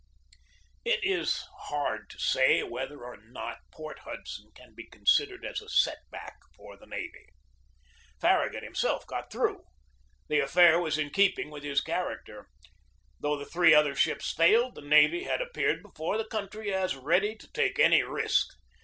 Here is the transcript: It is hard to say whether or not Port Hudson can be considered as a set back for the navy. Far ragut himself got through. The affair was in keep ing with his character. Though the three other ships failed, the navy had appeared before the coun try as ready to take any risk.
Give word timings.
It 0.83 0.99
is 1.03 1.45
hard 1.65 2.09
to 2.09 2.17
say 2.17 2.63
whether 2.63 3.03
or 3.05 3.17
not 3.17 3.59
Port 3.71 3.99
Hudson 3.99 4.49
can 4.55 4.73
be 4.73 4.87
considered 4.87 5.45
as 5.45 5.61
a 5.61 5.69
set 5.69 6.09
back 6.09 6.37
for 6.55 6.75
the 6.75 6.87
navy. 6.87 7.27
Far 8.19 8.39
ragut 8.43 8.63
himself 8.63 9.05
got 9.05 9.31
through. 9.31 9.63
The 10.27 10.39
affair 10.39 10.79
was 10.79 10.97
in 10.97 11.11
keep 11.11 11.37
ing 11.37 11.51
with 11.51 11.61
his 11.61 11.81
character. 11.81 12.49
Though 13.19 13.37
the 13.37 13.45
three 13.45 13.75
other 13.75 13.93
ships 13.93 14.33
failed, 14.33 14.73
the 14.73 14.81
navy 14.81 15.25
had 15.25 15.39
appeared 15.39 15.83
before 15.83 16.17
the 16.17 16.25
coun 16.25 16.49
try 16.49 16.65
as 16.69 16.95
ready 16.95 17.35
to 17.35 17.51
take 17.51 17.77
any 17.77 18.01
risk. 18.01 18.47